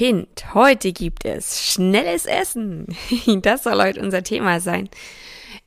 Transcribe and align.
Kind, 0.00 0.54
heute 0.54 0.94
gibt 0.94 1.26
es 1.26 1.62
schnelles 1.62 2.24
Essen. 2.24 2.86
Das 3.42 3.64
soll 3.64 3.82
heute 3.82 4.00
unser 4.00 4.22
Thema 4.22 4.58
sein. 4.58 4.88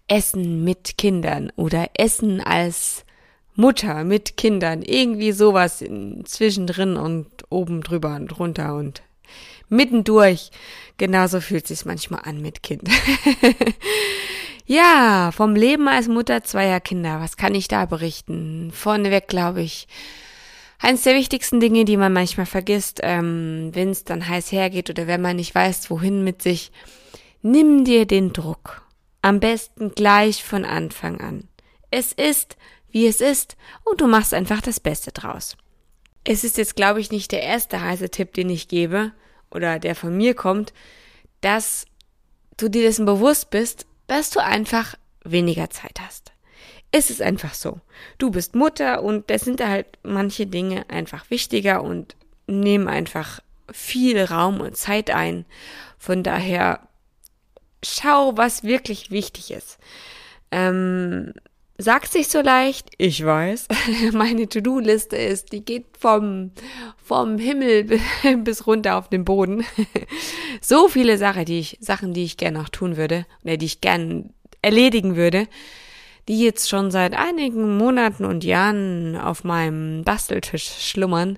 Essen 0.07 0.63
mit 0.63 0.97
Kindern 0.97 1.51
oder 1.55 1.91
Essen 1.93 2.41
als 2.41 3.05
Mutter 3.53 4.03
mit 4.03 4.35
Kindern. 4.35 4.81
Irgendwie 4.81 5.33
sowas 5.33 5.85
zwischendrin 6.23 6.97
und 6.97 7.27
oben 7.51 7.81
drüber 7.81 8.15
und 8.15 8.39
runter 8.39 8.73
und 8.73 9.03
mittendurch. 9.69 10.49
Genauso 10.97 11.39
fühlt 11.39 11.67
sich 11.67 11.85
manchmal 11.85 12.21
an 12.23 12.41
mit 12.41 12.63
Kind. 12.63 12.89
ja, 14.65 15.29
vom 15.31 15.55
Leben 15.55 15.87
als 15.87 16.07
Mutter 16.07 16.43
zweier 16.43 16.79
Kinder. 16.79 17.21
Was 17.21 17.37
kann 17.37 17.53
ich 17.53 17.67
da 17.67 17.85
berichten? 17.85 18.71
Vorneweg 18.73 19.27
glaube 19.27 19.61
ich, 19.61 19.87
eines 20.83 21.03
der 21.03 21.15
wichtigsten 21.15 21.61
Dinge, 21.61 21.85
die 21.85 21.95
man 21.95 22.11
manchmal 22.11 22.45
vergisst, 22.45 22.99
ähm, 23.03 23.69
wenn 23.73 23.89
es 23.89 24.03
dann 24.03 24.27
heiß 24.27 24.51
hergeht 24.51 24.89
oder 24.89 25.07
wenn 25.07 25.21
man 25.21 25.37
nicht 25.37 25.55
weiß, 25.55 25.89
wohin 25.89 26.25
mit 26.25 26.41
sich, 26.41 26.73
nimm 27.41 27.85
dir 27.85 28.05
den 28.05 28.33
Druck. 28.33 28.85
Am 29.21 29.39
besten 29.39 29.91
gleich 29.95 30.43
von 30.43 30.65
Anfang 30.65 31.21
an. 31.21 31.47
Es 31.89 32.11
ist, 32.11 32.57
wie 32.91 33.07
es 33.07 33.21
ist, 33.21 33.55
und 33.85 34.01
du 34.01 34.07
machst 34.07 34.33
einfach 34.33 34.59
das 34.59 34.81
Beste 34.81 35.13
draus. 35.13 35.55
Es 36.25 36.43
ist 36.43 36.57
jetzt, 36.57 36.75
glaube 36.75 36.99
ich, 36.99 37.11
nicht 37.11 37.31
der 37.31 37.43
erste 37.43 37.81
heiße 37.81 38.09
Tipp, 38.09 38.33
den 38.33 38.49
ich 38.49 38.67
gebe, 38.67 39.13
oder 39.51 39.79
der 39.79 39.95
von 39.95 40.17
mir 40.17 40.33
kommt, 40.33 40.73
dass 41.39 41.85
du 42.57 42.67
dir 42.67 42.81
dessen 42.81 43.05
bewusst 43.05 43.51
bist, 43.51 43.85
dass 44.07 44.31
du 44.31 44.43
einfach 44.43 44.95
weniger 45.23 45.69
Zeit 45.69 46.01
hast. 46.01 46.32
Es 46.95 47.09
ist 47.09 47.23
einfach 47.23 47.55
so. 47.55 47.79
Du 48.19 48.29
bist 48.29 48.53
Mutter 48.53 49.01
und 49.01 49.31
da 49.31 49.39
sind 49.39 49.65
halt 49.65 49.87
manche 50.03 50.45
Dinge 50.45 50.87
einfach 50.91 51.27
wichtiger 51.31 51.83
und 51.83 52.15
nehmen 52.45 52.87
einfach 52.87 53.39
viel 53.71 54.23
Raum 54.23 54.61
und 54.61 54.77
Zeit 54.77 55.09
ein. 55.09 55.45
Von 55.97 56.21
daher 56.21 56.87
schau, 57.83 58.37
was 58.37 58.63
wirklich 58.63 59.09
wichtig 59.09 59.49
ist. 59.49 59.79
Ähm, 60.51 61.33
sagt 61.79 62.11
sich 62.11 62.27
so 62.27 62.41
leicht, 62.41 62.91
ich 62.99 63.25
weiß. 63.25 63.69
Meine 64.13 64.47
To-Do-Liste 64.47 65.15
ist, 65.15 65.51
die 65.51 65.65
geht 65.65 65.97
vom, 65.97 66.51
vom 67.03 67.39
Himmel 67.39 67.99
bis 68.43 68.67
runter 68.67 68.97
auf 68.97 69.09
den 69.09 69.25
Boden. 69.25 69.65
so 70.61 70.87
viele 70.89 71.17
Sachen, 71.17 71.45
die 71.45 71.57
ich, 71.57 71.79
Sachen, 71.81 72.13
die 72.13 72.23
ich 72.23 72.37
gerne 72.37 72.59
noch 72.59 72.69
tun 72.69 72.97
würde, 72.97 73.25
oder 73.43 73.57
die 73.57 73.65
ich 73.65 73.81
gerne 73.81 74.29
erledigen 74.61 75.15
würde 75.15 75.47
die 76.27 76.39
jetzt 76.39 76.69
schon 76.69 76.91
seit 76.91 77.13
einigen 77.13 77.77
Monaten 77.77 78.25
und 78.25 78.43
Jahren 78.43 79.17
auf 79.17 79.43
meinem 79.43 80.03
Basteltisch 80.03 80.69
schlummern. 80.79 81.37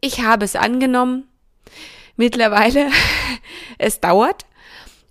Ich 0.00 0.20
habe 0.22 0.44
es 0.44 0.56
angenommen. 0.56 1.28
Mittlerweile, 2.16 2.90
es 3.78 4.00
dauert, 4.00 4.44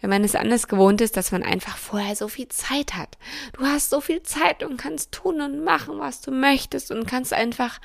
wenn 0.01 0.09
man 0.09 0.23
es 0.23 0.35
anders 0.35 0.67
gewohnt 0.67 1.01
ist, 1.01 1.17
dass 1.17 1.31
man 1.31 1.41
einfach 1.41 1.77
vorher 1.77 2.15
so 2.15 2.27
viel 2.27 2.49
Zeit 2.49 2.95
hat. 2.95 3.17
Du 3.53 3.65
hast 3.65 3.89
so 3.89 4.01
viel 4.01 4.23
Zeit 4.23 4.63
und 4.63 4.77
kannst 4.77 5.13
tun 5.13 5.41
und 5.41 5.63
machen, 5.63 5.99
was 5.99 6.21
du 6.21 6.31
möchtest 6.31 6.91
und 6.91 7.07
kannst 7.07 7.33
einfach, 7.33 7.79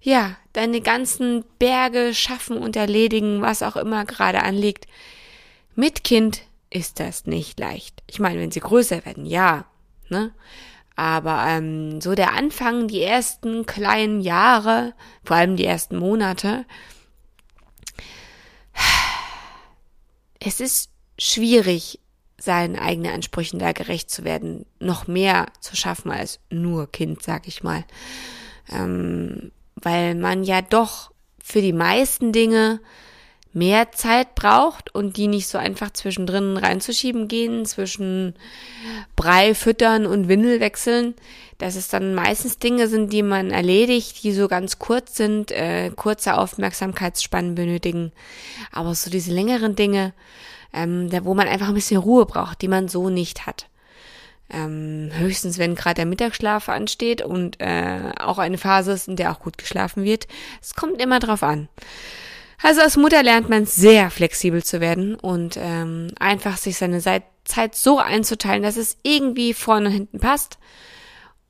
ja, 0.00 0.36
deine 0.54 0.80
ganzen 0.80 1.44
Berge 1.58 2.14
schaffen 2.14 2.58
und 2.58 2.74
erledigen, 2.74 3.42
was 3.42 3.62
auch 3.62 3.76
immer 3.76 4.04
gerade 4.04 4.42
anliegt. 4.42 4.86
Mit 5.74 6.04
Kind 6.04 6.42
ist 6.74 6.98
das 6.98 7.24
nicht 7.24 7.58
leicht. 7.60 8.02
Ich 8.08 8.18
meine, 8.18 8.40
wenn 8.40 8.50
sie 8.50 8.60
größer 8.60 9.06
werden, 9.06 9.24
ja, 9.24 9.64
ne? 10.08 10.32
Aber 10.96 11.44
ähm, 11.46 12.00
so 12.00 12.14
der 12.14 12.34
Anfang, 12.34 12.88
die 12.88 13.02
ersten 13.02 13.64
kleinen 13.64 14.20
Jahre, 14.20 14.94
vor 15.24 15.36
allem 15.36 15.56
die 15.56 15.64
ersten 15.64 15.96
Monate, 15.96 16.64
es 20.40 20.60
ist 20.60 20.90
schwierig, 21.18 22.00
seinen 22.38 22.76
eigenen 22.76 23.12
Ansprüchen 23.12 23.58
da 23.58 23.72
gerecht 23.72 24.10
zu 24.10 24.24
werden, 24.24 24.66
noch 24.78 25.06
mehr 25.06 25.46
zu 25.60 25.76
schaffen 25.76 26.10
als 26.10 26.40
nur 26.50 26.90
Kind, 26.90 27.22
sag 27.22 27.48
ich 27.48 27.62
mal. 27.62 27.84
Ähm, 28.68 29.52
weil 29.76 30.14
man 30.14 30.44
ja 30.44 30.60
doch 30.60 31.12
für 31.42 31.60
die 31.60 31.72
meisten 31.72 32.32
Dinge 32.32 32.80
mehr 33.54 33.92
Zeit 33.92 34.34
braucht 34.34 34.94
und 34.94 35.16
die 35.16 35.28
nicht 35.28 35.46
so 35.46 35.58
einfach 35.58 35.92
zwischendrin 35.92 36.56
reinzuschieben 36.56 37.28
gehen, 37.28 37.64
zwischen 37.64 38.34
Brei 39.16 39.54
füttern 39.54 40.06
und 40.06 40.28
Windel 40.28 40.60
wechseln, 40.60 41.14
dass 41.58 41.76
es 41.76 41.88
dann 41.88 42.14
meistens 42.14 42.58
Dinge 42.58 42.88
sind, 42.88 43.12
die 43.12 43.22
man 43.22 43.50
erledigt, 43.50 44.22
die 44.24 44.32
so 44.32 44.48
ganz 44.48 44.78
kurz 44.80 45.16
sind, 45.16 45.52
äh, 45.52 45.90
kurze 45.94 46.36
Aufmerksamkeitsspannen 46.36 47.54
benötigen. 47.54 48.12
Aber 48.72 48.94
so 48.94 49.08
diese 49.08 49.32
längeren 49.32 49.76
Dinge, 49.76 50.12
ähm, 50.72 51.08
da, 51.08 51.24
wo 51.24 51.34
man 51.34 51.46
einfach 51.46 51.68
ein 51.68 51.74
bisschen 51.74 52.00
Ruhe 52.00 52.26
braucht, 52.26 52.60
die 52.60 52.68
man 52.68 52.88
so 52.88 53.08
nicht 53.08 53.46
hat. 53.46 53.68
Ähm, 54.50 55.10
höchstens, 55.14 55.58
wenn 55.58 55.76
gerade 55.76 55.94
der 55.94 56.06
Mittagsschlaf 56.06 56.68
ansteht 56.68 57.22
und 57.22 57.60
äh, 57.60 58.12
auch 58.18 58.38
eine 58.38 58.58
Phase 58.58 58.92
ist, 58.92 59.08
in 59.08 59.16
der 59.16 59.30
auch 59.30 59.40
gut 59.40 59.58
geschlafen 59.58 60.04
wird. 60.04 60.26
Es 60.60 60.74
kommt 60.74 61.00
immer 61.00 61.20
drauf 61.20 61.42
an. 61.44 61.68
Also 62.64 62.80
als 62.80 62.96
Mutter 62.96 63.22
lernt 63.22 63.50
man 63.50 63.66
sehr 63.66 64.10
flexibel 64.10 64.64
zu 64.64 64.80
werden 64.80 65.16
und 65.16 65.58
ähm, 65.60 66.08
einfach 66.18 66.56
sich 66.56 66.78
seine 66.78 67.02
Zeit 67.02 67.74
so 67.74 67.98
einzuteilen, 67.98 68.62
dass 68.62 68.78
es 68.78 68.96
irgendwie 69.02 69.52
vorne 69.52 69.88
und 69.88 69.92
hinten 69.92 70.18
passt. 70.18 70.56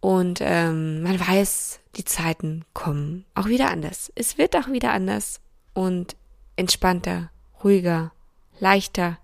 Und 0.01 0.41
ähm, 0.43 1.05
man 1.05 1.21
weiß, 1.21 1.79
die 1.95 2.05
Zeiten 2.05 2.65
kommen 2.75 3.27
auch 3.37 3.47
wieder 3.47 3.71
anders. 3.71 4.11
Es 4.17 4.39
wird 4.39 4.57
auch 4.57 4.67
wieder 4.73 4.91
anders 4.91 5.41
und 5.73 6.17
entspannter, 6.57 7.31
ruhiger, 7.63 8.11
leichter, 8.59 9.17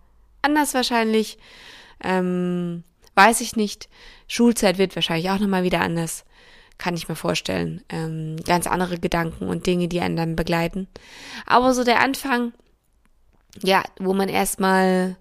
anders 0.42 0.74
wahrscheinlich. 0.74 1.38
Ähm, 2.04 2.84
weiß 3.16 3.40
ich 3.40 3.56
nicht. 3.56 3.88
Schulzeit 4.28 4.78
wird 4.78 4.94
wahrscheinlich 4.94 5.28
auch 5.30 5.40
nochmal 5.40 5.64
wieder 5.64 5.80
anders 5.80 6.24
kann 6.80 6.94
ich 6.94 7.08
mir 7.08 7.14
vorstellen. 7.14 7.82
Ähm, 7.90 8.36
ganz 8.44 8.66
andere 8.66 8.98
Gedanken 8.98 9.46
und 9.46 9.66
Dinge, 9.66 9.86
die 9.86 10.00
einen 10.00 10.16
dann 10.16 10.34
begleiten. 10.34 10.88
Aber 11.46 11.74
so 11.74 11.84
der 11.84 12.00
Anfang, 12.00 12.52
ja, 13.62 13.84
wo 14.00 14.14
man 14.14 14.28
erstmal 14.28 15.16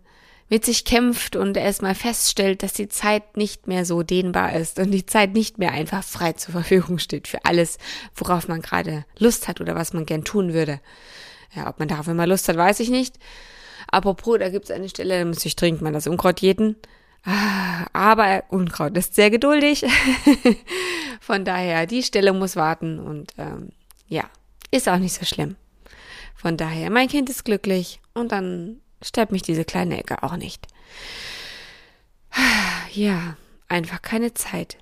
mit 0.48 0.66
sich 0.66 0.86
kämpft 0.86 1.36
und 1.36 1.58
erstmal 1.58 1.94
feststellt, 1.94 2.64
dass 2.64 2.74
die 2.74 2.88
Zeit 2.88 3.38
nicht 3.38 3.68
mehr 3.68 3.86
so 3.86 4.02
dehnbar 4.02 4.54
ist 4.54 4.80
und 4.80 4.90
die 4.90 5.06
Zeit 5.06 5.34
nicht 5.34 5.60
mehr 5.60 5.74
einfach 5.74 6.04
frei 6.04 6.34
zur 6.34 6.54
Verfügung 6.54 6.98
steht 6.98 7.28
für 7.28 7.46
alles, 7.46 7.78
worauf 8.16 8.48
man 8.48 8.62
gerade 8.62 9.06
Lust 9.20 9.48
hat 9.48 9.62
oder 9.62 9.76
was 9.76 9.94
man 9.94 10.08
gern 10.08 10.24
tun 10.24 10.54
würde. 10.54 10.80
Ja, 11.56 11.68
ob 11.68 11.78
man 11.78 11.88
darauf 11.88 12.08
immer 12.08 12.26
Lust 12.26 12.48
hat, 12.48 12.58
weiß 12.58 12.80
ich 12.80 12.90
nicht. 12.90 13.18
Apropos, 13.92 14.40
da 14.40 14.50
gibt 14.50 14.66
es 14.66 14.72
eine 14.72 14.90
Stelle, 14.90 15.20
da 15.20 15.26
muss 15.26 15.46
ich 15.46 15.56
dringend 15.56 15.82
mal 15.82 15.94
das 15.94 16.08
Unkraut 16.08 16.40
jeden. 16.40 16.78
Ah, 17.26 17.86
aber 17.94 18.44
Unkraut 18.50 18.96
ist 18.98 19.16
sehr 19.16 19.30
geduldig. 19.30 19.86
Von 21.22 21.46
daher, 21.46 21.86
die 21.86 22.04
Stelle 22.04 22.34
muss 22.34 22.56
warten 22.56 23.00
und 23.00 23.34
ähm, 23.38 23.70
ja, 24.08 24.24
ist 24.72 24.88
auch 24.88 24.98
nicht 24.98 25.14
so 25.14 25.26
schlimm. 25.26 25.56
Von 26.36 26.56
daher, 26.56 26.90
mein 26.90 27.10
Kind 27.10 27.30
ist 27.30 27.44
glücklich 27.44 28.00
und 28.14 28.32
dann 28.32 28.80
stört 29.02 29.32
mich 29.32 29.42
diese 29.42 29.66
kleine 29.66 30.00
Ecke 30.00 30.24
auch 30.24 30.36
nicht. 30.38 30.68
Ja, 32.92 33.38
einfach 33.68 34.02
keine 34.02 34.34
Zeit. 34.34 34.78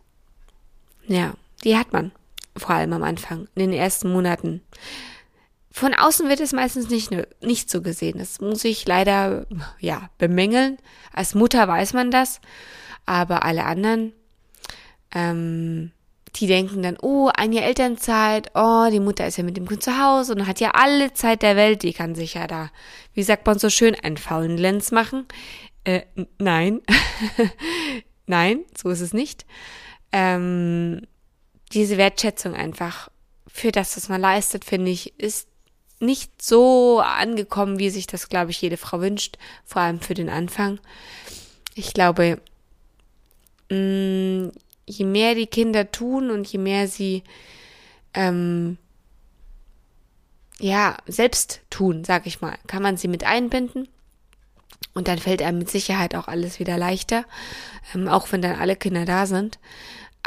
Ja, 1.07 1.33
die 1.66 1.75
hat 1.75 1.92
man. 1.92 2.13
Vor 2.56 2.72
allem 2.72 2.94
am 2.94 3.04
Anfang, 3.04 3.50
in 3.54 3.69
den 3.69 3.74
ersten 3.74 4.12
Monaten. 4.13 4.62
Von 5.78 5.94
außen 5.94 6.28
wird 6.28 6.40
es 6.40 6.54
meistens 6.54 6.90
nicht, 6.90 7.12
nicht 7.40 7.70
so 7.70 7.84
gesehen. 7.84 8.18
Das 8.18 8.42
muss 8.42 8.64
ich 8.64 8.88
leider, 8.88 9.46
ja, 9.80 10.10
bemängeln. 10.18 10.80
Als 11.14 11.36
Mutter 11.36 11.68
weiß 11.68 11.94
man 11.94 12.10
das. 12.10 12.42
Aber 13.06 13.46
alle 13.46 13.64
anderen, 13.64 14.12
ähm, 15.14 15.92
die 16.36 16.48
denken 16.48 16.82
dann, 16.82 16.98
oh, 17.00 17.30
ein 17.32 17.54
Jahr 17.54 17.66
Elternzeit, 17.66 18.50
oh, 18.56 18.88
die 18.92 19.00
Mutter 19.00 19.28
ist 19.28 19.38
ja 19.38 19.44
mit 19.44 19.56
dem 19.56 19.68
Kind 19.68 19.84
zu 19.84 20.04
Hause 20.04 20.34
und 20.34 20.48
hat 20.48 20.60
ja 20.60 20.72
alle 20.72 21.14
Zeit 21.14 21.44
der 21.44 21.56
Welt, 21.56 21.84
die 21.84 21.94
kann 21.94 22.16
sich 22.16 22.34
ja 22.34 22.48
da, 22.48 22.72
wie 23.14 23.22
sagt 23.22 23.46
man 23.46 23.60
so 23.60 23.70
schön, 23.70 23.94
einen 23.94 24.18
faulen 24.18 24.58
Lenz 24.58 24.90
machen. 24.90 25.28
Äh, 25.84 26.02
nein. 26.40 26.82
nein, 28.26 28.62
so 28.76 28.90
ist 28.90 29.02
es 29.02 29.14
nicht. 29.14 29.46
Ähm, 30.12 31.06
diese 31.72 31.98
Wertschätzung 31.98 32.56
einfach 32.56 33.10
für 33.46 33.72
das, 33.72 33.96
was 33.96 34.10
man 34.10 34.22
leistet, 34.22 34.66
finde 34.66 34.90
ich, 34.90 35.20
ist 35.20 35.48
nicht 36.00 36.42
so 36.42 37.00
angekommen, 37.00 37.80
wie 37.80 37.90
sich 37.90 38.08
das, 38.08 38.30
glaube 38.30 38.52
ich, 38.52 38.62
jede 38.62 38.78
Frau 38.78 39.02
wünscht, 39.02 39.38
vor 39.66 39.82
allem 39.82 40.00
für 40.00 40.14
den 40.14 40.30
Anfang. 40.30 40.80
Ich 41.76 41.94
glaube, 41.94 42.40
mm, 43.70 44.50
je 44.86 45.06
mehr 45.06 45.36
die 45.36 45.48
Kinder 45.48 45.92
tun 45.92 46.32
und 46.32 46.48
je 46.48 46.60
mehr 46.60 46.88
sie 46.88 47.24
ähm, 48.14 48.78
ja 50.60 50.98
selbst 51.08 51.62
tun, 51.70 52.04
sag 52.04 52.26
ich 52.26 52.42
mal, 52.42 52.58
kann 52.68 52.84
man 52.84 52.98
sie 52.98 53.08
mit 53.08 53.24
einbinden. 53.24 53.88
Und 54.94 55.08
dann 55.08 55.20
fällt 55.20 55.44
einem 55.44 55.60
mit 55.60 55.70
Sicherheit 55.70 56.16
auch 56.16 56.28
alles 56.28 56.60
wieder 56.60 56.78
leichter, 56.78 57.26
ähm, 57.94 58.08
auch 58.08 58.32
wenn 58.32 58.42
dann 58.42 58.60
alle 58.60 58.76
Kinder 58.76 59.06
da 59.06 59.28
sind. 59.28 59.60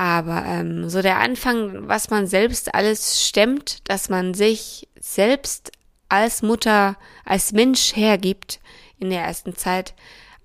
Aber 0.01 0.47
ähm, 0.47 0.89
so 0.89 1.03
der 1.03 1.19
Anfang, 1.19 1.87
was 1.87 2.09
man 2.09 2.27
selbst 2.27 2.75
alles 2.75 3.23
stemmt, 3.23 3.87
dass 3.87 4.09
man 4.09 4.33
sich 4.33 4.89
selbst 4.99 5.73
als 6.09 6.41
Mutter, 6.41 6.97
als 7.27 7.53
Mensch 7.53 7.95
hergibt 7.95 8.61
in 8.99 9.11
der 9.11 9.21
ersten 9.21 9.57
Zeit, 9.57 9.93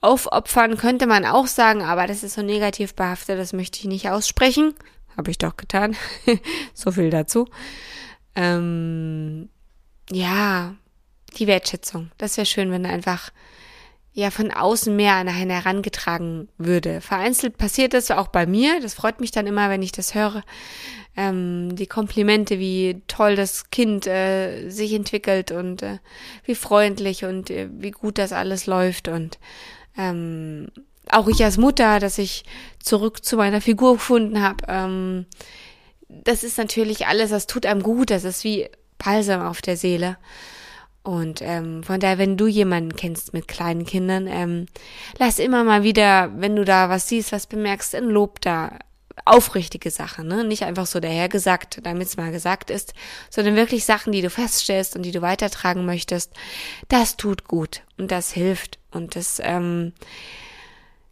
aufopfern 0.02 0.76
könnte 0.76 1.08
man 1.08 1.24
auch 1.24 1.48
sagen, 1.48 1.84
aber 1.84 2.06
das 2.06 2.22
ist 2.22 2.34
so 2.34 2.42
negativ 2.42 2.96
behaftet, 2.96 3.40
das 3.40 3.54
möchte 3.54 3.80
ich 3.80 3.86
nicht 3.86 4.10
aussprechen. 4.10 4.74
Habe 5.16 5.32
ich 5.32 5.38
doch 5.38 5.56
getan. 5.56 5.96
so 6.74 6.92
viel 6.92 7.10
dazu. 7.10 7.48
Ähm, 8.36 9.48
ja, 10.12 10.76
die 11.38 11.48
Wertschätzung. 11.48 12.12
Das 12.18 12.36
wäre 12.36 12.46
schön, 12.46 12.72
wenn 12.72 12.86
einfach 12.86 13.32
ja 14.16 14.32
von 14.32 14.50
außen 14.50 14.96
mehr 14.96 15.16
an 15.16 15.28
einen 15.28 15.50
herangetragen 15.52 16.48
würde. 16.58 17.02
Vereinzelt 17.02 17.58
passiert 17.58 17.94
das 17.94 18.10
auch 18.12 18.30
bei 18.30 18.46
mir. 18.46 18.80
Das 18.82 18.94
freut 18.94 19.20
mich 19.20 19.32
dann 19.32 19.46
immer, 19.46 19.70
wenn 19.70 19.84
ich 19.84 19.92
das 19.92 20.16
höre. 20.16 20.42
Ähm, 21.18 21.76
die 21.76 21.86
Komplimente, 21.86 22.58
wie 22.58 23.02
toll 23.08 23.36
das 23.36 23.70
Kind 23.70 24.08
äh, 24.08 24.70
sich 24.70 24.94
entwickelt 24.94 25.52
und 25.52 25.84
äh, 25.84 26.00
wie 26.46 26.56
freundlich 26.56 27.26
und 27.26 27.50
äh, 27.50 27.70
wie 27.72 27.92
gut 27.92 28.18
das 28.18 28.32
alles 28.32 28.66
läuft 28.66 29.10
und 29.10 29.38
ähm, 29.98 30.68
auch 31.10 31.28
ich 31.28 31.44
als 31.44 31.58
Mutter, 31.58 32.00
dass 32.00 32.18
ich 32.18 32.46
zurück 32.82 33.24
zu 33.24 33.38
meiner 33.38 33.62
Figur 33.62 33.94
gefunden 33.94 34.42
habe. 34.42 34.66
Ähm, 34.68 35.26
das 36.08 36.44
ist 36.44 36.58
natürlich 36.58 37.08
alles, 37.08 37.32
das 37.32 37.48
tut 37.48 37.66
einem 37.66 37.84
gut. 37.84 38.12
Das 38.12 38.24
ist 38.24 38.44
wie 38.44 38.70
Balsam 38.98 39.42
auf 39.42 39.62
der 39.62 39.78
Seele. 39.78 40.18
Und 41.06 41.40
ähm, 41.44 41.84
von 41.84 42.00
daher, 42.00 42.18
wenn 42.18 42.36
du 42.36 42.48
jemanden 42.48 42.96
kennst 42.96 43.32
mit 43.32 43.48
kleinen 43.48 43.86
Kindern, 43.86 44.26
ähm, 44.26 44.66
lass 45.20 45.38
immer 45.38 45.64
mal 45.64 45.84
wieder, 45.84 46.32
wenn 46.36 46.56
du 46.56 46.66
da 46.66 46.90
was 46.90 47.08
siehst, 47.08 47.32
was 47.32 47.46
bemerkst, 47.46 47.96
ein 47.96 48.10
Lob 48.10 48.42
da. 48.42 48.80
Aufrichtige 49.24 49.92
Sachen, 49.92 50.28
ne? 50.28 50.44
Nicht 50.44 50.64
einfach 50.64 50.86
so 50.86 51.00
dahergesagt, 51.00 51.80
damit 51.84 52.10
es 52.10 52.18
mal 52.18 52.34
gesagt 52.34 52.70
ist, 52.70 52.94
sondern 53.30 53.56
wirklich 53.56 53.86
Sachen, 53.86 54.12
die 54.12 54.22
du 54.22 54.30
feststellst 54.30 54.96
und 54.98 55.04
die 55.04 55.14
du 55.14 55.22
weitertragen 55.22 55.86
möchtest. 55.86 56.34
Das 56.90 57.16
tut 57.16 57.46
gut 57.46 57.84
und 57.98 58.12
das 58.12 58.34
hilft 58.34 58.78
und 58.92 59.16
das, 59.16 59.40
ähm, 59.42 59.94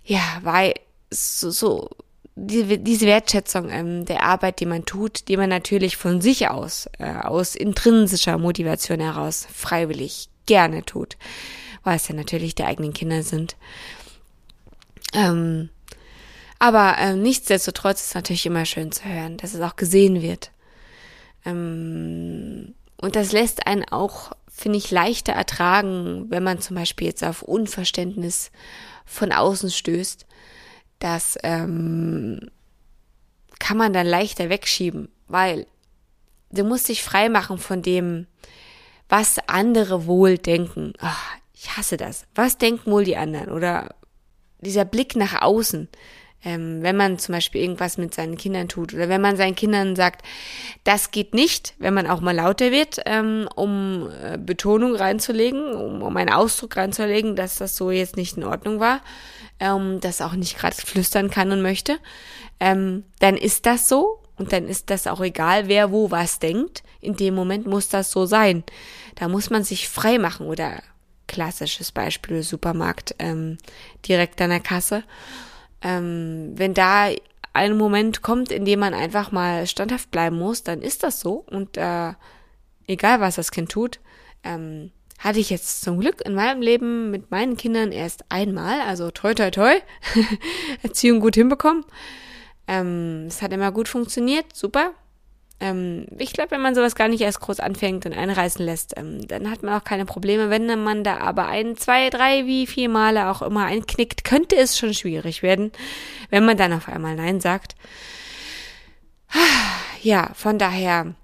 ja, 0.04 0.22
weil 0.42 0.74
so, 1.10 1.50
so 1.50 1.90
die, 2.36 2.84
diese 2.84 3.06
Wertschätzung 3.06 3.70
ähm, 3.70 4.06
der 4.06 4.24
Arbeit, 4.24 4.60
die 4.60 4.66
man 4.66 4.86
tut, 4.86 5.28
die 5.28 5.38
man 5.38 5.50
natürlich 5.50 5.98
von 5.98 6.22
sich 6.22 6.50
aus, 6.50 6.90
äh, 6.98 7.14
aus 7.14 7.56
intrinsischer 7.56 8.38
Motivation 8.38 9.00
heraus, 9.00 9.48
freiwillig 9.54 10.30
gerne 10.46 10.84
tut, 10.84 11.18
weil 11.84 11.98
es 11.98 12.08
ja 12.08 12.16
natürlich 12.16 12.56
die 12.56 12.64
eigenen 12.64 12.94
Kinder 12.94 13.24
sind. 13.24 13.56
Ähm, 15.14 15.70
aber 16.58 16.98
äh, 16.98 17.14
nichtsdestotrotz 17.14 18.02
ist 18.02 18.08
es 18.08 18.16
natürlich 18.16 18.46
immer 18.46 18.66
schön 18.66 18.92
zu 18.92 19.06
hören, 19.06 19.38
dass 19.38 19.54
es 19.54 19.62
auch 19.62 19.76
gesehen 19.76 20.22
wird. 20.22 20.52
Ähm, 21.46 22.74
und 22.98 23.16
das 23.16 23.32
lässt 23.32 23.68
einen 23.68 23.86
auch, 23.90 24.32
finde 24.52 24.78
ich, 24.78 24.90
leichter 24.90 25.34
ertragen, 25.34 26.26
wenn 26.30 26.44
man 26.44 26.62
zum 26.62 26.78
Beispiel 26.78 27.08
jetzt 27.08 27.24
auf 27.24 27.44
Unverständnis 27.44 28.50
von 29.06 29.32
außen 29.32 29.70
stößt 29.70 30.26
das 31.04 31.38
ähm, 31.44 32.40
kann 33.60 33.76
man 33.76 33.92
dann 33.92 34.08
leichter 34.08 34.50
wegschieben, 34.50 35.10
weil 35.28 35.68
du 36.50 36.64
musst 36.64 36.88
dich 36.88 37.04
frei 37.04 37.28
machen 37.28 37.58
von 37.58 37.82
dem, 37.82 38.26
was 39.10 39.38
andere 39.48 40.06
wohl 40.06 40.38
denken. 40.38 40.94
Ach, 41.00 41.36
ich 41.54 41.76
hasse 41.76 41.98
das. 41.98 42.26
Was 42.36 42.58
denken 42.58 42.90
wohl 42.90 43.04
die 43.04 43.18
anderen? 43.18 43.52
Oder 43.52 43.96
dieser 44.62 44.86
Blick 44.86 45.18
nach 45.18 45.42
außen, 45.42 45.90
ähm, 46.46 46.82
wenn 46.82 46.98
man 46.98 47.18
zum 47.20 47.34
Beispiel 47.34 47.62
irgendwas 47.62 47.98
mit 47.98 48.14
seinen 48.14 48.38
Kindern 48.38 48.68
tut 48.68 48.94
oder 48.94 49.10
wenn 49.10 49.22
man 49.22 49.38
seinen 49.38 49.56
Kindern 49.56 49.96
sagt, 49.96 50.26
das 50.84 51.12
geht 51.12 51.34
nicht, 51.34 51.74
wenn 51.80 51.94
man 51.94 52.08
auch 52.08 52.22
mal 52.22 52.36
lauter 52.36 52.72
wird, 52.72 53.00
ähm, 53.06 53.48
um 53.56 54.10
äh, 54.24 54.38
Betonung 54.38 54.96
reinzulegen, 54.96 55.74
um, 55.74 56.02
um 56.02 56.18
einen 56.18 56.34
Ausdruck 56.34 56.78
reinzulegen, 56.78 57.36
dass 57.36 57.56
das 57.56 57.76
so 57.76 57.92
jetzt 57.92 58.18
nicht 58.18 58.38
in 58.38 58.44
Ordnung 58.44 58.80
war, 58.80 59.02
ähm, 59.60 60.00
das 60.02 60.22
auch 60.22 60.34
nicht 60.34 60.58
gerade 60.58 60.76
flüstern 60.76 61.30
kann 61.30 61.52
und 61.52 61.62
möchte, 61.62 61.98
ähm, 62.60 63.04
dann 63.20 63.38
ist 63.38 63.66
das 63.66 63.88
so 63.88 64.20
und 64.36 64.52
dann 64.52 64.68
ist 64.68 64.90
das 64.90 65.08
auch 65.08 65.22
egal, 65.22 65.68
wer 65.68 65.92
wo 65.92 66.12
was 66.12 66.40
denkt. 66.40 66.84
In 67.00 67.16
dem 67.16 67.36
Moment 67.36 67.68
muss 67.68 67.90
das 67.90 68.12
so 68.12 68.26
sein. 68.26 68.64
Da 69.16 69.28
muss 69.28 69.50
man 69.50 69.64
sich 69.64 69.88
frei 69.90 70.18
machen 70.18 70.48
oder 70.48 70.82
klassisches 71.28 71.92
Beispiel 71.92 72.44
Supermarkt 72.44 73.16
ähm, 73.20 73.58
direkt 74.08 74.42
an 74.42 74.50
der 74.50 74.60
Kasse. 74.60 75.04
Ähm, 75.84 76.54
wenn 76.56 76.74
da 76.74 77.10
ein 77.54 77.78
Moment 77.78 78.22
kommt, 78.22 78.52
in 78.52 78.66
dem 78.66 78.80
man 78.80 78.94
einfach 78.94 79.32
mal 79.32 79.68
standhaft 79.68 80.10
bleiben 80.10 80.38
muss, 80.40 80.64
dann 80.64 80.82
ist 80.82 81.04
das 81.04 81.20
so 81.20 81.46
und 81.50 81.78
äh, 81.78 82.14
egal 82.88 83.20
was 83.20 83.36
das 83.36 83.52
Kind 83.52 83.72
tut, 83.72 84.00
ähm, 84.44 84.92
hatte 85.20 85.40
ich 85.40 85.50
jetzt 85.50 85.82
zum 85.82 86.00
Glück 86.00 86.26
in 86.26 86.34
meinem 86.36 86.62
Leben 86.62 87.12
mit 87.12 87.32
meinen 87.32 87.56
Kindern 87.56 87.92
erst 87.92 88.26
einmal, 88.30 88.82
also 88.82 89.12
toi 89.12 89.34
toi 89.34 89.52
toi, 89.52 89.76
Erziehung 90.84 91.20
gut 91.20 91.36
hinbekommen. 91.36 91.86
Ähm, 92.68 93.26
es 93.28 93.42
hat 93.42 93.54
immer 93.54 93.72
gut 93.72 93.88
funktioniert, 93.88 94.46
super. 94.54 94.94
Ähm, 95.64 96.08
ich 96.18 96.34
glaube, 96.34 96.52
wenn 96.52 96.62
man 96.62 96.76
sowas 96.76 96.94
gar 96.94 97.08
nicht 97.08 97.22
erst 97.22 97.40
groß 97.40 97.62
anfängt 97.62 98.06
und 98.06 98.12
einreißen 98.12 98.64
lässt, 98.64 98.98
ähm, 98.98 99.26
dann 99.26 99.50
hat 99.50 99.64
man 99.64 99.80
auch 99.80 99.86
keine 99.86 100.06
Probleme. 100.06 100.50
Wenn 100.50 100.84
man 100.84 101.06
da 101.06 101.20
aber 101.20 101.48
ein, 101.48 101.78
zwei, 101.78 102.10
drei, 102.10 102.46
wie 102.46 102.68
vier 102.68 102.90
Male 102.90 103.30
auch 103.30 103.42
immer 103.42 103.66
einknickt, 103.66 104.26
könnte 104.26 104.58
es 104.58 104.78
schon 104.78 104.94
schwierig 104.94 105.42
werden, 105.42 105.72
wenn 106.30 106.44
man 106.44 106.58
dann 106.58 106.74
auf 106.74 106.90
einmal 106.90 107.16
Nein 107.16 107.40
sagt. 107.40 107.76
Ja, 110.02 110.32
von 110.34 110.60
daher 110.60 111.16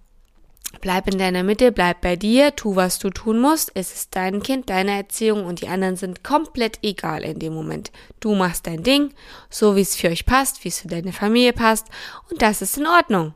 Bleib 0.82 1.08
in 1.12 1.18
deiner 1.18 1.44
Mitte, 1.44 1.72
bleib 1.72 2.00
bei 2.00 2.16
dir, 2.16 2.56
tu, 2.56 2.76
was 2.76 3.00
du 3.00 3.10
tun 3.10 3.42
musst. 3.42 3.72
Es 3.74 3.94
ist 3.94 4.16
dein 4.16 4.42
Kind, 4.42 4.70
deine 4.70 4.92
Erziehung 4.92 5.46
und 5.46 5.62
die 5.62 5.68
anderen 5.68 5.98
sind 5.98 6.24
komplett 6.24 6.80
egal 6.84 7.24
in 7.24 7.40
dem 7.40 7.54
Moment. 7.54 7.92
Du 8.20 8.36
machst 8.36 8.68
dein 8.68 8.84
Ding, 8.84 9.14
so 9.50 9.76
wie 9.76 9.82
es 9.82 9.96
für 9.96 10.08
euch 10.08 10.26
passt, 10.26 10.64
wie 10.64 10.70
es 10.70 10.80
für 10.80 10.88
deine 10.88 11.12
Familie 11.12 11.54
passt 11.54 11.88
und 12.30 12.42
das 12.42 12.62
ist 12.62 12.78
in 12.78 12.88
Ordnung. 12.88 13.34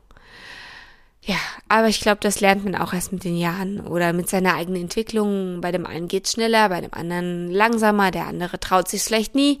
Ja, 1.26 1.36
aber 1.68 1.88
ich 1.88 2.00
glaube, 2.00 2.18
das 2.20 2.40
lernt 2.40 2.64
man 2.64 2.74
auch 2.74 2.92
erst 2.92 3.10
mit 3.10 3.24
den 3.24 3.36
Jahren 3.36 3.80
oder 3.80 4.12
mit 4.12 4.28
seiner 4.28 4.54
eigenen 4.54 4.82
Entwicklung. 4.82 5.62
Bei 5.62 5.72
dem 5.72 5.86
einen 5.86 6.06
geht's 6.06 6.32
schneller, 6.32 6.68
bei 6.68 6.82
dem 6.82 6.92
anderen 6.92 7.50
langsamer, 7.50 8.10
der 8.10 8.26
andere 8.26 8.60
traut 8.60 8.88
sich 8.88 9.02
vielleicht 9.02 9.34
nie. 9.34 9.58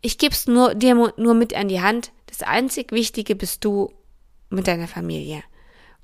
Ich 0.00 0.18
geb's 0.18 0.48
nur 0.48 0.74
dir 0.74 0.94
nur 1.16 1.34
mit 1.34 1.54
an 1.54 1.68
die 1.68 1.80
Hand. 1.80 2.10
Das 2.26 2.42
einzig 2.42 2.90
Wichtige 2.90 3.36
bist 3.36 3.64
du 3.64 3.92
mit 4.50 4.66
deiner 4.66 4.88
Familie 4.88 5.44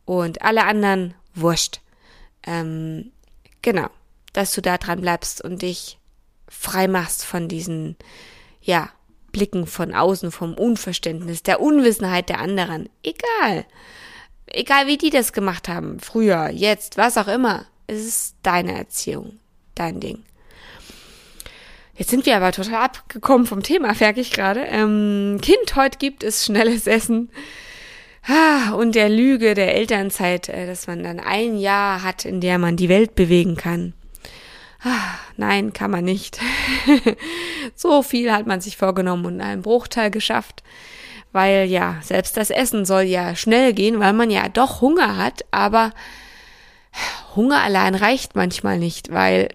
und 0.04 0.42
alle 0.42 0.64
anderen 0.64 1.14
wurscht. 1.35 1.80
Ähm, 2.47 3.11
genau, 3.61 3.88
dass 4.32 4.52
du 4.52 4.62
da 4.62 4.78
dran 4.78 5.00
bleibst 5.00 5.42
und 5.42 5.62
dich 5.62 5.99
frei 6.49 6.87
machst 6.87 7.25
von 7.25 7.49
diesen, 7.49 7.97
ja, 8.61 8.88
Blicken 9.32 9.66
von 9.66 9.94
außen, 9.94 10.30
vom 10.30 10.54
Unverständnis, 10.54 11.42
der 11.42 11.61
Unwissenheit 11.61 12.28
der 12.28 12.38
anderen. 12.38 12.88
Egal. 13.02 13.64
Egal 14.46 14.87
wie 14.87 14.99
die 14.99 15.11
das 15.11 15.32
gemacht 15.32 15.68
haben, 15.68 16.00
früher, 16.00 16.50
jetzt, 16.50 16.96
was 16.96 17.16
auch 17.16 17.28
immer. 17.28 17.66
Es 17.87 18.00
ist 18.00 18.37
deine 18.42 18.76
Erziehung, 18.76 19.38
dein 19.75 20.00
Ding. 20.00 20.25
Jetzt 21.94 22.11
sind 22.11 22.26
wir 22.26 22.37
aber 22.37 22.52
total 22.52 22.84
abgekommen 22.84 23.46
vom 23.46 23.62
Thema, 23.62 23.94
merke 24.00 24.20
ich 24.20 24.32
gerade. 24.32 24.61
Ähm, 24.62 25.38
kind, 25.42 25.76
heute 25.76 25.99
gibt 25.99 26.22
es 26.25 26.44
schnelles 26.44 26.87
Essen. 26.87 27.30
Ah, 28.26 28.72
und 28.72 28.94
der 28.94 29.08
Lüge 29.08 29.54
der 29.54 29.75
Elternzeit, 29.75 30.49
äh, 30.49 30.66
dass 30.66 30.87
man 30.87 31.02
dann 31.02 31.18
ein 31.18 31.58
Jahr 31.58 32.02
hat, 32.02 32.25
in 32.25 32.40
der 32.40 32.58
man 32.58 32.76
die 32.76 32.88
Welt 32.88 33.14
bewegen 33.14 33.56
kann. 33.56 33.94
Ah, 34.84 35.14
nein, 35.37 35.72
kann 35.72 35.90
man 35.90 36.04
nicht. 36.04 36.40
so 37.75 38.02
viel 38.02 38.32
hat 38.32 38.46
man 38.46 38.61
sich 38.61 38.76
vorgenommen 38.76 39.26
und 39.26 39.40
einen 39.40 39.62
Bruchteil 39.62 40.11
geschafft. 40.11 40.62
Weil 41.32 41.66
ja, 41.66 41.98
selbst 42.02 42.36
das 42.36 42.50
Essen 42.50 42.84
soll 42.84 43.02
ja 43.02 43.34
schnell 43.34 43.72
gehen, 43.72 44.00
weil 44.00 44.12
man 44.12 44.30
ja 44.30 44.48
doch 44.48 44.80
Hunger 44.80 45.16
hat, 45.16 45.44
aber 45.50 45.92
Hunger 47.34 47.62
allein 47.62 47.94
reicht 47.94 48.36
manchmal 48.36 48.78
nicht, 48.78 49.10
weil 49.10 49.48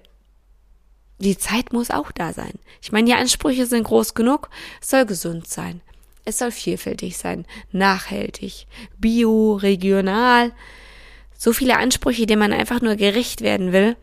die 1.19 1.37
Zeit 1.37 1.73
muss 1.73 1.91
auch 1.91 2.11
da 2.11 2.33
sein. 2.33 2.53
Ich 2.81 2.91
meine, 2.91 3.05
die 3.05 3.13
Ansprüche 3.13 3.65
sind 3.65 3.83
groß 3.83 4.13
genug, 4.13 4.49
es 4.81 4.89
soll 4.89 5.05
gesund 5.05 5.47
sein. 5.47 5.81
Es 6.25 6.39
soll 6.39 6.51
vielfältig 6.51 7.17
sein, 7.17 7.45
nachhaltig, 7.71 8.67
bio, 8.97 9.53
regional. 9.55 10.51
So 11.37 11.53
viele 11.53 11.77
Ansprüche, 11.77 12.25
denen 12.25 12.39
man 12.39 12.51
einfach 12.51 12.81
nur 12.81 12.95
gerecht 12.95 13.41
werden 13.41 13.71
will. 13.71 13.95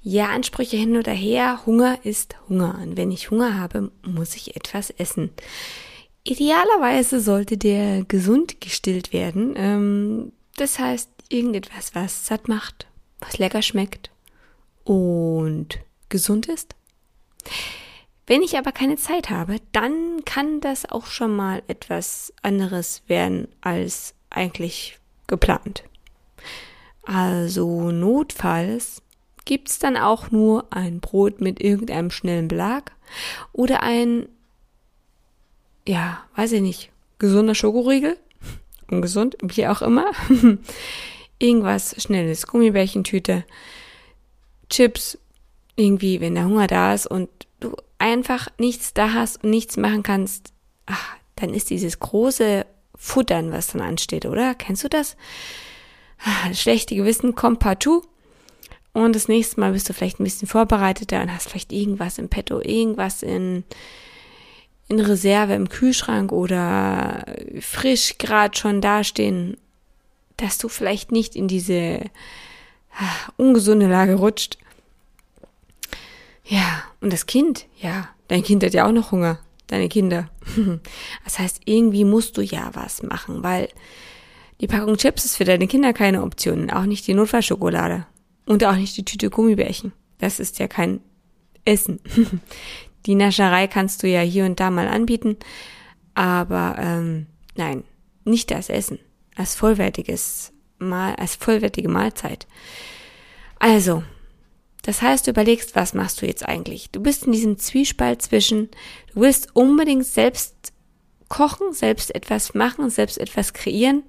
Ja, 0.00 0.28
Ansprüche 0.28 0.76
hin 0.76 0.96
oder 0.96 1.10
her. 1.10 1.66
Hunger 1.66 1.98
ist 2.04 2.36
Hunger. 2.48 2.78
Und 2.80 2.96
wenn 2.96 3.10
ich 3.10 3.32
Hunger 3.32 3.58
habe, 3.58 3.90
muss 4.04 4.36
ich 4.36 4.54
etwas 4.54 4.90
essen. 4.90 5.30
Idealerweise 6.28 7.20
sollte 7.20 7.56
der 7.56 8.04
gesund 8.04 8.60
gestillt 8.60 9.12
werden. 9.12 9.54
Ähm, 9.56 10.32
das 10.56 10.78
heißt, 10.78 11.08
irgendetwas, 11.28 11.94
was 11.94 12.26
satt 12.26 12.48
macht, 12.48 12.88
was 13.20 13.38
lecker 13.38 13.62
schmeckt 13.62 14.10
und 14.82 15.78
gesund 16.08 16.46
ist. 16.46 16.74
Wenn 18.26 18.42
ich 18.42 18.58
aber 18.58 18.72
keine 18.72 18.96
Zeit 18.96 19.30
habe, 19.30 19.58
dann 19.70 20.24
kann 20.24 20.60
das 20.60 20.90
auch 20.90 21.06
schon 21.06 21.34
mal 21.34 21.62
etwas 21.68 22.32
anderes 22.42 23.02
werden 23.06 23.46
als 23.60 24.14
eigentlich 24.30 24.98
geplant. 25.28 25.84
Also 27.04 27.92
notfalls 27.92 29.00
gibt's 29.44 29.78
dann 29.78 29.96
auch 29.96 30.32
nur 30.32 30.72
ein 30.72 30.98
Brot 30.98 31.40
mit 31.40 31.60
irgendeinem 31.60 32.10
schnellen 32.10 32.48
Belag 32.48 32.90
oder 33.52 33.84
ein, 33.84 34.28
ja, 35.86 36.22
weiß 36.36 36.52
ich 36.52 36.62
nicht, 36.62 36.90
gesunder 37.18 37.54
Schokoriegel, 37.54 38.18
ungesund, 38.90 39.36
wie 39.42 39.66
auch 39.66 39.82
immer, 39.82 40.10
irgendwas 41.38 41.94
Schnelles, 41.98 42.46
Gummibärchentüte, 42.46 43.44
Chips, 44.68 45.18
irgendwie, 45.76 46.20
wenn 46.20 46.34
der 46.34 46.46
Hunger 46.46 46.66
da 46.66 46.94
ist 46.94 47.06
und 47.06 47.28
du 47.60 47.76
einfach 47.98 48.48
nichts 48.58 48.94
da 48.94 49.12
hast 49.12 49.44
und 49.44 49.50
nichts 49.50 49.76
machen 49.76 50.02
kannst, 50.02 50.52
ach, 50.86 51.16
dann 51.36 51.54
ist 51.54 51.70
dieses 51.70 51.98
große 52.00 52.66
Futtern, 52.96 53.52
was 53.52 53.68
dann 53.68 53.82
ansteht, 53.82 54.26
oder? 54.26 54.54
Kennst 54.54 54.84
du 54.84 54.88
das? 54.88 55.16
Ah, 56.18 56.48
das 56.48 56.60
schlechte 56.60 56.96
Gewissen 56.96 57.34
kommt 57.34 57.58
partout. 57.58 58.02
Und 58.94 59.14
das 59.14 59.28
nächste 59.28 59.60
Mal 59.60 59.72
bist 59.72 59.88
du 59.88 59.92
vielleicht 59.92 60.18
ein 60.18 60.24
bisschen 60.24 60.48
vorbereiteter 60.48 61.20
und 61.20 61.32
hast 61.32 61.50
vielleicht 61.50 61.72
irgendwas 61.72 62.16
im 62.16 62.30
Petto, 62.30 62.62
irgendwas 62.62 63.22
in, 63.22 63.64
in 64.88 65.00
Reserve 65.00 65.54
im 65.54 65.68
Kühlschrank 65.68 66.32
oder 66.32 67.24
frisch 67.60 68.18
gerade 68.18 68.56
schon 68.56 68.80
dastehen, 68.80 69.56
dass 70.36 70.58
du 70.58 70.68
vielleicht 70.68 71.12
nicht 71.12 71.34
in 71.34 71.48
diese 71.48 72.00
ah, 72.92 73.32
ungesunde 73.36 73.88
Lage 73.88 74.14
rutscht. 74.14 74.58
Ja, 76.44 76.84
und 77.00 77.12
das 77.12 77.26
Kind, 77.26 77.66
ja, 77.80 78.08
dein 78.28 78.44
Kind 78.44 78.62
hat 78.62 78.74
ja 78.74 78.86
auch 78.86 78.92
noch 78.92 79.10
Hunger, 79.10 79.38
deine 79.66 79.88
Kinder. 79.88 80.30
Das 81.24 81.40
heißt, 81.40 81.62
irgendwie 81.64 82.04
musst 82.04 82.36
du 82.36 82.40
ja 82.40 82.70
was 82.74 83.02
machen, 83.02 83.42
weil 83.42 83.68
die 84.60 84.68
Packung 84.68 84.96
Chips 84.96 85.24
ist 85.24 85.36
für 85.36 85.44
deine 85.44 85.66
Kinder 85.66 85.92
keine 85.92 86.22
Option, 86.22 86.70
auch 86.70 86.84
nicht 86.84 87.06
die 87.06 87.14
Notfallschokolade 87.14 88.06
und 88.46 88.64
auch 88.64 88.76
nicht 88.76 88.96
die 88.96 89.04
Tüte 89.04 89.28
Gummibärchen. 89.28 89.92
Das 90.18 90.38
ist 90.38 90.58
ja 90.60 90.68
kein 90.68 91.00
Essen. 91.64 92.00
Die 93.06 93.14
Nascherei 93.14 93.66
kannst 93.68 94.02
du 94.02 94.08
ja 94.08 94.20
hier 94.20 94.44
und 94.44 94.60
da 94.60 94.70
mal 94.70 94.88
anbieten, 94.88 95.36
aber 96.14 96.76
ähm, 96.78 97.26
nein, 97.54 97.84
nicht 98.24 98.50
das 98.50 98.68
Essen 98.68 98.98
als 99.36 99.54
vollwertiges 99.54 100.52
Mal, 100.78 101.14
als 101.14 101.36
vollwertige 101.36 101.88
Mahlzeit. 101.88 102.46
Also, 103.58 104.02
das 104.82 105.02
heißt, 105.02 105.26
du 105.26 105.30
überlegst, 105.30 105.74
was 105.74 105.94
machst 105.94 106.20
du 106.20 106.26
jetzt 106.26 106.46
eigentlich? 106.46 106.90
Du 106.90 107.00
bist 107.00 107.24
in 107.24 107.32
diesem 107.32 107.58
Zwiespalt 107.58 108.22
zwischen, 108.22 108.70
du 109.12 109.20
willst 109.20 109.54
unbedingt 109.54 110.06
selbst 110.06 110.72
kochen, 111.28 111.72
selbst 111.72 112.14
etwas 112.14 112.54
machen, 112.54 112.90
selbst 112.90 113.18
etwas 113.18 113.52
kreieren. 113.52 114.04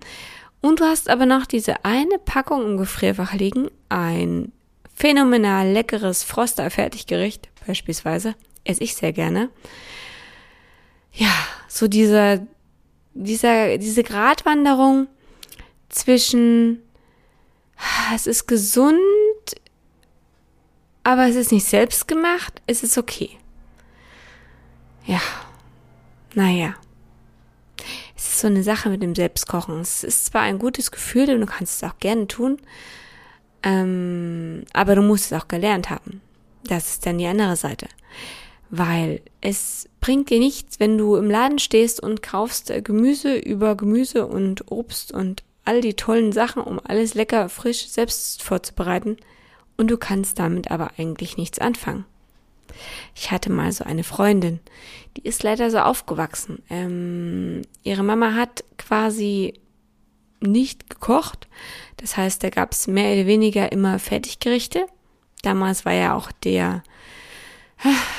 Und 0.61 0.79
du 0.79 0.85
hast 0.85 1.09
aber 1.09 1.25
noch 1.25 1.45
diese 1.45 1.85
eine 1.85 2.19
Packung 2.19 2.65
im 2.65 2.77
Gefrierfach 2.77 3.33
liegen, 3.33 3.69
ein 3.89 4.51
phänomenal 4.93 5.71
leckeres 5.71 6.23
Froster-Fertiggericht 6.23 7.49
beispielsweise, 7.65 8.35
esse 8.67 8.83
ich 8.83 8.95
sehr 8.95 9.13
gerne. 9.13 9.49
Ja, 11.13 11.33
so 11.67 11.87
dieser, 11.87 12.45
dieser, 13.13 13.77
diese 13.77 14.03
Gratwanderung 14.03 15.07
zwischen, 15.89 16.81
es 18.13 18.27
ist 18.27 18.47
gesund, 18.47 18.99
aber 21.03 21.27
es 21.27 21.35
ist 21.35 21.51
nicht 21.51 21.65
selbst 21.65 22.07
gemacht, 22.07 22.61
es 22.67 22.83
ist 22.83 22.97
okay. 22.97 23.31
Ja, 25.05 25.21
naja. 26.35 26.75
Es 28.15 28.27
ist 28.27 28.39
so 28.39 28.47
eine 28.47 28.63
Sache 28.63 28.89
mit 28.89 29.01
dem 29.01 29.15
Selbstkochen. 29.15 29.79
Es 29.79 30.03
ist 30.03 30.25
zwar 30.25 30.41
ein 30.41 30.59
gutes 30.59 30.91
Gefühl 30.91 31.29
und 31.33 31.41
du 31.41 31.45
kannst 31.45 31.81
es 31.81 31.89
auch 31.89 31.97
gerne 31.99 32.27
tun, 32.27 32.59
ähm, 33.63 34.65
aber 34.73 34.95
du 34.95 35.01
musst 35.01 35.31
es 35.31 35.39
auch 35.39 35.47
gelernt 35.47 35.89
haben. 35.89 36.21
Das 36.63 36.89
ist 36.89 37.05
dann 37.05 37.19
die 37.19 37.27
andere 37.27 37.55
Seite. 37.55 37.87
Weil 38.69 39.21
es 39.39 39.87
bringt 40.01 40.29
dir 40.29 40.39
nichts, 40.39 40.79
wenn 40.79 40.97
du 40.97 41.15
im 41.15 41.29
Laden 41.29 41.59
stehst 41.59 42.01
und 42.01 42.21
kaufst 42.21 42.71
Gemüse 42.83 43.37
über 43.37 43.75
Gemüse 43.75 44.27
und 44.27 44.71
Obst 44.71 45.11
und 45.11 45.43
all 45.63 45.81
die 45.81 45.93
tollen 45.95 46.31
Sachen, 46.31 46.61
um 46.61 46.79
alles 46.83 47.13
lecker 47.13 47.49
frisch 47.49 47.87
selbst 47.87 48.43
vorzubereiten 48.43 49.17
und 49.77 49.91
du 49.91 49.97
kannst 49.97 50.39
damit 50.39 50.71
aber 50.71 50.91
eigentlich 50.97 51.37
nichts 51.37 51.59
anfangen. 51.59 52.05
Ich 53.15 53.31
hatte 53.31 53.51
mal 53.51 53.71
so 53.71 53.83
eine 53.83 54.03
Freundin, 54.03 54.59
die 55.15 55.21
ist 55.21 55.43
leider 55.43 55.71
so 55.71 55.79
aufgewachsen. 55.79 56.61
Ähm, 56.69 57.61
ihre 57.83 58.03
Mama 58.03 58.33
hat 58.33 58.63
quasi 58.77 59.53
nicht 60.39 60.89
gekocht. 60.89 61.47
Das 61.97 62.17
heißt, 62.17 62.43
da 62.43 62.49
gab 62.49 62.73
es 62.73 62.87
mehr 62.87 63.13
oder 63.13 63.25
weniger 63.25 63.71
immer 63.71 63.99
Fertiggerichte. 63.99 64.85
Damals 65.41 65.85
war 65.85 65.93
ja 65.93 66.15
auch 66.15 66.31
der, 66.31 66.83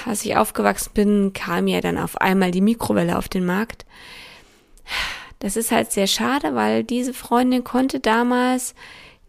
als 0.06 0.24
ich 0.24 0.36
aufgewachsen 0.36 0.90
bin, 0.94 1.32
kam 1.32 1.66
ja 1.66 1.80
dann 1.80 1.98
auf 1.98 2.20
einmal 2.20 2.50
die 2.50 2.60
Mikrowelle 2.60 3.18
auf 3.18 3.28
den 3.28 3.44
Markt. 3.44 3.86
Das 5.40 5.56
ist 5.56 5.70
halt 5.70 5.92
sehr 5.92 6.06
schade, 6.06 6.54
weil 6.54 6.84
diese 6.84 7.14
Freundin 7.14 7.64
konnte 7.64 8.00
damals 8.00 8.74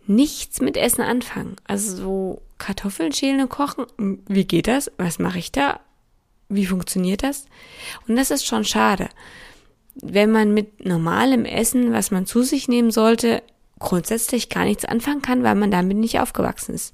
nichts 0.07 0.59
mit 0.59 0.75
Essen 0.75 1.01
anfangen. 1.01 1.55
Also 1.67 1.95
so 1.95 2.41
Kartoffeln 2.57 3.13
schälen 3.13 3.41
und 3.41 3.49
kochen, 3.49 3.85
hm, 3.97 4.23
wie 4.27 4.45
geht 4.45 4.67
das? 4.67 4.91
Was 4.97 5.19
mache 5.19 5.39
ich 5.39 5.51
da? 5.51 5.79
Wie 6.49 6.65
funktioniert 6.65 7.21
das? 7.21 7.45
Und 8.07 8.15
das 8.15 8.31
ist 8.31 8.45
schon 8.45 8.65
schade. 8.65 9.09
Wenn 10.01 10.31
man 10.31 10.53
mit 10.53 10.85
normalem 10.85 11.45
Essen, 11.45 11.93
was 11.93 12.09
man 12.09 12.25
zu 12.25 12.41
sich 12.41 12.67
nehmen 12.67 12.89
sollte, 12.89 13.43
grundsätzlich 13.77 14.49
gar 14.49 14.65
nichts 14.65 14.85
anfangen 14.85 15.21
kann, 15.21 15.43
weil 15.43 15.55
man 15.55 15.71
damit 15.71 15.97
nicht 15.97 16.19
aufgewachsen 16.19 16.73
ist. 16.73 16.93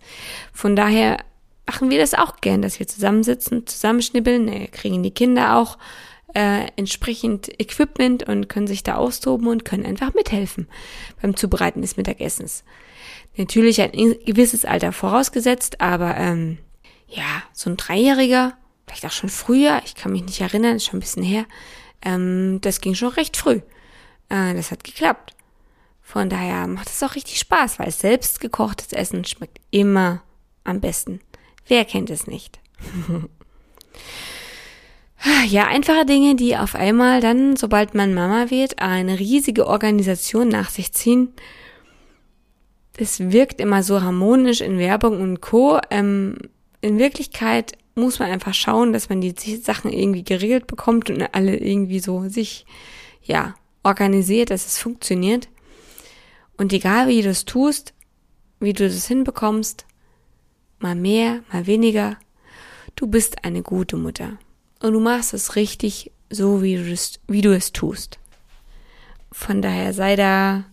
Von 0.53 0.75
daher 0.75 1.17
machen 1.65 1.89
wir 1.89 1.97
das 1.97 2.13
auch 2.13 2.37
gern, 2.37 2.61
dass 2.61 2.79
wir 2.79 2.87
zusammensitzen, 2.87 3.65
zusammenschnibbeln, 3.65 4.47
äh, 4.47 4.67
kriegen 4.67 5.03
die 5.03 5.11
Kinder 5.11 5.57
auch 5.57 5.77
äh, 6.33 6.67
entsprechend 6.75 7.49
Equipment 7.59 8.27
und 8.27 8.49
können 8.49 8.67
sich 8.67 8.83
da 8.83 8.95
austoben 8.95 9.47
und 9.47 9.65
können 9.65 9.85
einfach 9.85 10.13
mithelfen 10.13 10.67
beim 11.21 11.35
Zubereiten 11.35 11.81
des 11.81 11.97
Mittagessens. 11.97 12.63
Natürlich 13.37 13.81
ein 13.81 13.91
gewisses 14.25 14.65
Alter 14.65 14.91
vorausgesetzt, 14.91 15.81
aber 15.81 16.15
ähm, 16.17 16.57
ja, 17.07 17.43
so 17.53 17.69
ein 17.69 17.77
Dreijähriger, 17.77 18.53
vielleicht 18.85 19.05
auch 19.05 19.11
schon 19.11 19.29
früher, 19.29 19.81
ich 19.85 19.95
kann 19.95 20.11
mich 20.11 20.23
nicht 20.23 20.41
erinnern, 20.41 20.75
ist 20.75 20.85
schon 20.85 20.97
ein 20.97 21.01
bisschen 21.01 21.23
her, 21.23 21.45
ähm, 22.01 22.59
das 22.61 22.81
ging 22.81 22.95
schon 22.95 23.09
recht 23.09 23.37
früh. 23.37 23.61
Äh, 24.29 24.53
das 24.53 24.71
hat 24.71 24.83
geklappt. 24.83 25.35
Von 26.01 26.29
daher 26.29 26.67
macht 26.67 26.89
es 26.89 27.01
auch 27.01 27.15
richtig 27.15 27.39
Spaß, 27.39 27.79
weil 27.79 27.91
selbst 27.91 28.39
gekochtes 28.39 28.93
Essen 28.93 29.25
schmeckt 29.25 29.59
immer 29.71 30.21
am 30.63 30.79
besten. 30.81 31.19
Wer 31.67 31.85
kennt 31.85 32.09
es 32.09 32.27
nicht? 32.27 32.59
ja, 35.47 35.67
einfache 35.67 36.05
Dinge, 36.05 36.35
die 36.35 36.57
auf 36.57 36.75
einmal 36.75 37.21
dann, 37.21 37.55
sobald 37.55 37.95
man 37.95 38.13
Mama 38.13 38.49
wird, 38.49 38.79
eine 38.79 39.19
riesige 39.19 39.67
Organisation 39.67 40.47
nach 40.47 40.69
sich 40.69 40.93
ziehen 40.93 41.33
es 42.97 43.19
wirkt 43.31 43.59
immer 43.59 43.83
so 43.83 44.01
harmonisch 44.01 44.61
in 44.61 44.77
Werbung 44.77 45.21
und 45.21 45.41
Co. 45.41 45.79
Ähm, 45.89 46.37
in 46.81 46.99
Wirklichkeit 46.99 47.73
muss 47.95 48.19
man 48.19 48.31
einfach 48.31 48.53
schauen, 48.53 48.93
dass 48.93 49.09
man 49.09 49.21
die 49.21 49.33
Sachen 49.57 49.91
irgendwie 49.91 50.23
geregelt 50.23 50.67
bekommt 50.67 51.09
und 51.09 51.33
alle 51.33 51.57
irgendwie 51.57 51.99
so 51.99 52.27
sich, 52.27 52.65
ja, 53.23 53.55
organisiert, 53.83 54.49
dass 54.49 54.65
es 54.65 54.77
funktioniert. 54.77 55.47
Und 56.57 56.73
egal 56.73 57.07
wie 57.07 57.21
du 57.21 57.29
es 57.29 57.45
tust, 57.45 57.93
wie 58.59 58.73
du 58.73 58.87
das 58.87 59.07
hinbekommst, 59.07 59.85
mal 60.85 60.93
mehr, 60.93 61.41
mal 61.51 61.65
weniger, 61.65 62.15
du 62.95 63.07
bist 63.07 63.43
eine 63.43 63.63
gute 63.63 63.97
Mutter. 63.97 64.37
Und 64.83 64.93
du 64.93 64.99
machst 64.99 65.33
es 65.33 65.55
richtig 65.55 66.11
so, 66.29 66.61
wie 66.61 66.75
du 66.75 66.91
es, 66.91 67.19
wie 67.27 67.41
du 67.41 67.55
es 67.55 67.73
tust. 67.73 68.19
Von 69.31 69.63
daher 69.63 69.93
sei 69.93 70.15
da 70.15 70.65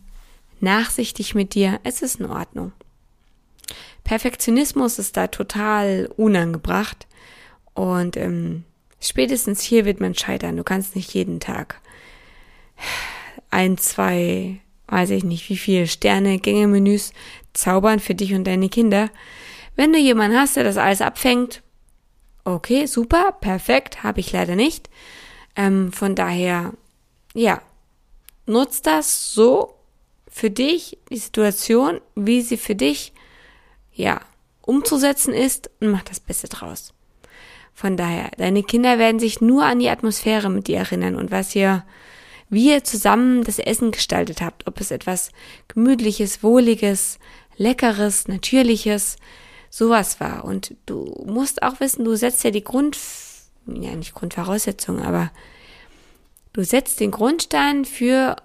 nachsichtig 0.61 1.35
mit 1.35 1.55
dir, 1.55 1.81
es 1.83 2.03
ist 2.03 2.21
in 2.21 2.27
Ordnung. 2.27 2.73
Perfektionismus 4.05 4.99
ist 4.99 5.17
da 5.17 5.29
total 5.29 6.11
unangebracht 6.19 7.07
und 7.73 8.19
ähm, 8.19 8.65
spätestens 9.01 9.63
hier 9.63 9.87
wird 9.87 9.99
man 9.99 10.15
scheitern. 10.15 10.59
Du 10.59 10.63
kannst 10.63 10.95
nicht 10.95 11.15
jeden 11.15 11.41
Tag 11.41 11.81
ein, 13.51 13.79
zwei, 13.79 14.61
weiß 14.89 15.09
ich 15.09 15.25
nicht, 15.25 15.49
wie 15.49 15.57
viele 15.57 15.87
Sterne, 15.87 16.39
Gänge-Menüs 16.39 17.15
zaubern 17.55 17.99
für 17.99 18.15
dich 18.15 18.35
und 18.35 18.45
deine 18.45 18.69
Kinder. 18.69 19.09
Wenn 19.77 19.93
du 19.93 19.99
jemanden 19.99 20.39
hast, 20.39 20.57
der 20.57 20.65
das 20.65 20.77
alles 20.77 21.01
abfängt, 21.01 21.63
okay, 22.45 22.87
super, 22.87 23.33
perfekt, 23.33 24.03
habe 24.03 24.21
ich 24.21 24.33
leider 24.33 24.57
nicht. 24.57 24.91
Ähm, 25.57 25.93
von 25.93 26.15
daher, 26.15 26.73
ja, 27.35 27.63
nutz 28.47 28.83
das 28.83 29.33
so 29.33 29.75
für 30.29 30.51
dich, 30.51 30.99
die 31.11 31.19
Situation, 31.19 32.01
wie 32.15 32.43
sie 32.43 32.57
für 32.57 32.75
dich, 32.75 33.13
ja, 33.93 34.21
umzusetzen 34.63 35.35
ist 35.35 35.71
und 35.81 35.91
mach 35.91 36.03
das 36.03 36.21
Beste 36.21 36.49
draus. 36.49 36.95
Von 37.75 37.97
daher, 37.97 38.31
deine 38.37 38.63
Kinder 38.63 38.99
werden 38.99 39.19
sich 39.19 39.41
nur 39.41 39.65
an 39.65 39.79
die 39.79 39.89
Atmosphäre 39.89 40.51
mit 40.51 40.69
dir 40.69 40.79
erinnern 40.79 41.17
und 41.17 41.31
was 41.31 41.55
ihr, 41.55 41.85
wie 42.49 42.71
ihr 42.71 42.85
zusammen 42.85 43.45
das 43.45 43.59
Essen 43.59 43.91
gestaltet 43.91 44.41
habt, 44.41 44.67
ob 44.67 44.81
es 44.81 44.91
etwas 44.91 45.31
gemütliches, 45.69 46.43
wohliges, 46.43 47.19
leckeres, 47.57 48.29
natürliches, 48.29 49.17
sowas 49.73 50.21
war. 50.21 50.45
Und 50.45 50.77
du 50.85 51.25
musst 51.27 51.63
auch 51.63 51.81
wissen, 51.81 52.05
du 52.05 52.15
setzt 52.15 52.45
ja 52.45 52.51
die 52.51 52.63
Grund, 52.63 52.97
ja 53.67 53.97
nicht 53.97 54.15
Grundvoraussetzung, 54.15 55.01
aber 55.01 55.33
du 56.53 56.63
setzt 56.63 57.01
den 57.01 57.11
Grundstein 57.11 57.87
für 57.87 58.37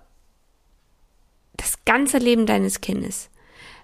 das 1.58 1.84
ganze 1.84 2.18
Leben 2.18 2.46
deines 2.46 2.80
Kindes. 2.80 3.30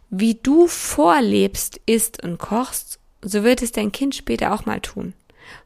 Wie 0.10 0.36
du 0.36 0.68
vorlebst, 0.68 1.82
isst 1.86 2.24
und 2.24 2.38
kochst, 2.38 3.00
so 3.22 3.44
wird 3.44 3.62
es 3.62 3.74
dein 3.74 3.92
Kind 3.92 4.16
später 4.16 4.54
auch 4.54 4.66
mal 4.66 4.80
tun. 4.80 5.14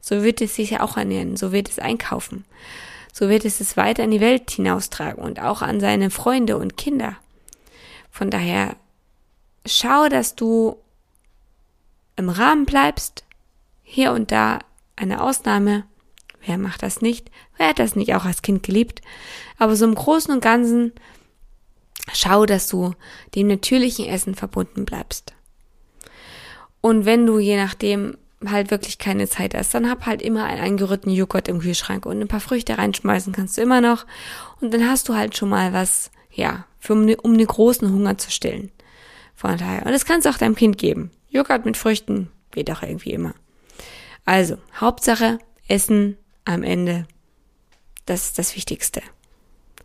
So 0.02 0.24
wird 0.24 0.42
es 0.42 0.56
sich 0.56 0.72
ja 0.72 0.82
auch 0.82 0.98
ernähren, 0.98 1.38
so 1.38 1.52
wird 1.52 1.70
es 1.70 1.78
einkaufen. 1.78 2.44
So 3.14 3.30
wird 3.30 3.46
es 3.46 3.62
es 3.62 3.78
weiter 3.78 4.04
in 4.04 4.12
die 4.12 4.22
Welt 4.22 4.50
hinaustragen 4.50 5.24
und 5.24 5.40
auch 5.40 5.62
an 5.62 5.80
seine 5.80 6.10
Freunde 6.10 6.58
und 6.58 6.76
Kinder. 6.76 7.18
Von 8.10 8.32
daher 8.32 8.76
schau, 9.66 10.08
dass 10.10 10.34
du 10.34 10.78
im 12.18 12.30
Rahmen 12.30 12.66
bleibst. 12.66 13.24
Hier 13.84 14.12
und 14.12 14.32
da 14.32 14.60
eine 14.96 15.22
Ausnahme. 15.22 15.86
Wer 16.46 16.58
macht 16.58 16.84
das 16.84 17.02
nicht? 17.02 17.32
Wer 17.58 17.70
hat 17.70 17.80
das 17.80 17.96
nicht 17.96 18.14
auch 18.16 18.26
als 18.26 18.42
Kind 18.42 18.64
geliebt? 18.64 19.02
Aber 19.58 19.76
so 19.76 19.86
im 19.86 19.96
Großen 19.96 20.34
und 20.34 20.42
Ganzen 20.42 20.92
schau, 22.14 22.46
dass 22.46 22.68
du 22.68 22.94
dem 23.36 23.48
natürlichen 23.48 24.06
Essen 24.06 24.36
verbunden 24.36 24.86
bleibst. 24.86 25.34
Und 26.82 27.06
wenn 27.06 27.26
du 27.26 27.40
je 27.40 27.58
nachdem 27.58 28.18
halt 28.46 28.72
wirklich 28.72 28.98
keine 28.98 29.28
Zeit 29.28 29.56
hast, 29.56 29.74
dann 29.74 29.90
hab 29.90 30.06
halt 30.06 30.22
immer 30.22 30.46
einen 30.46 30.62
eingerührten 30.62 31.12
Joghurt 31.12 31.48
im 31.48 31.60
Kühlschrank 31.60 32.06
und 32.06 32.22
ein 32.22 32.28
paar 32.28 32.40
Früchte 32.40 32.78
reinschmeißen 32.78 33.34
kannst 33.34 33.58
du 33.58 33.62
immer 33.62 33.82
noch. 33.82 34.06
Und 34.62 34.74
dann 34.74 34.88
hast 34.88 35.10
du 35.10 35.16
halt 35.16 35.36
schon 35.36 35.50
mal 35.50 35.74
was, 35.74 36.12
ja, 36.32 36.66
für, 36.80 36.94
um, 36.94 37.38
den 37.38 37.48
großen 37.48 37.92
Hunger 37.92 38.18
zu 38.18 38.32
stillen. 38.32 38.72
Von 39.36 39.58
daher. 39.58 39.86
Und 39.86 39.92
das 39.92 40.06
kannst 40.06 40.26
du 40.26 40.30
auch 40.30 40.38
deinem 40.38 40.56
Kind 40.56 40.78
geben. 40.78 41.12
Joghurt 41.38 41.66
mit 41.66 41.78
Früchten 41.78 42.32
geht 42.52 42.72
auch 42.72 42.82
irgendwie 42.82 43.12
immer. 43.12 43.36
Also, 44.26 44.58
Hauptsache, 44.76 45.38
Essen 45.68 46.18
am 46.46 46.64
Ende. 46.64 47.08
Das 48.06 48.26
ist 48.26 48.40
das 48.40 48.56
Wichtigste. 48.56 49.02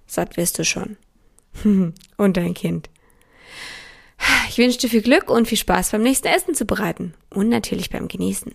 Satt 0.07 0.39
wirst 0.39 0.59
du 0.59 0.65
schon. 0.65 0.97
und 2.17 2.37
dein 2.37 2.55
Kind. 2.55 2.89
Ich 4.49 4.57
wünsche 4.57 4.79
dir 4.79 4.89
viel 4.89 5.03
Glück 5.03 5.29
und 5.29 5.47
viel 5.47 5.59
Spaß 5.59 5.91
beim 5.91 6.03
nächsten 6.03 6.29
Essen 6.29 6.55
zu 6.55 6.65
bereiten 6.65 7.13
und 7.31 7.49
natürlich 7.49 7.91
beim 7.91 8.09
Genießen. 8.09 8.55